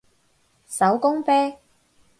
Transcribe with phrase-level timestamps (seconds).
[0.67, 1.29] 手工啤